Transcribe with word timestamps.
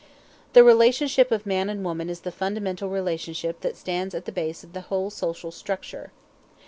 The 0.53 0.63
relationship 0.63 1.31
of 1.31 1.45
man 1.45 1.69
and 1.69 1.85
woman 1.85 2.09
is 2.09 2.21
the 2.21 2.31
fundamental 2.31 2.89
relationship 2.89 3.61
that 3.61 3.77
stands 3.77 4.15
at 4.15 4.25
the 4.25 4.31
base 4.31 4.63
of 4.63 4.73
the 4.73 4.81
whole 4.81 5.11
social 5.11 5.51
structure. 5.51 6.11